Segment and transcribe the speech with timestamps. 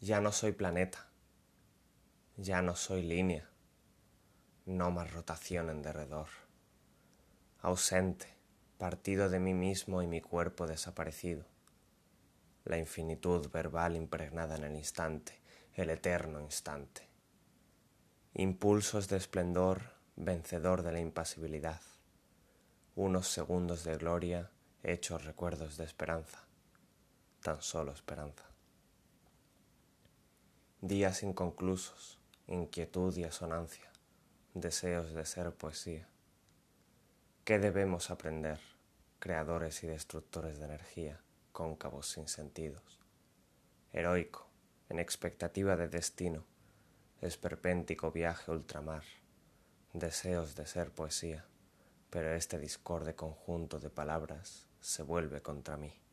[0.00, 1.08] Ya no soy planeta,
[2.36, 3.48] ya no soy línea,
[4.66, 6.28] no más rotación en derredor.
[7.60, 8.26] Ausente,
[8.76, 11.46] partido de mí mismo y mi cuerpo desaparecido.
[12.64, 15.40] La infinitud verbal impregnada en el instante,
[15.72, 17.08] el eterno instante.
[18.34, 19.80] Impulsos de esplendor,
[20.14, 21.80] vencedor de la impasibilidad.
[22.96, 24.50] Unos segundos de gloria,
[24.82, 26.44] hechos recuerdos de esperanza.
[27.40, 28.55] Tan solo esperanza
[30.82, 33.90] días inconclusos, inquietud y asonancia,
[34.52, 36.06] deseos de ser poesía.
[37.44, 38.60] ¿Qué debemos aprender,
[39.18, 43.00] creadores y destructores de energía, cóncavos sin sentidos?
[43.90, 44.50] Heroico,
[44.90, 46.44] en expectativa de destino,
[47.22, 49.04] esperpéntico viaje ultramar,
[49.94, 51.46] deseos de ser poesía,
[52.10, 56.05] pero este discorde conjunto de palabras se vuelve contra mí.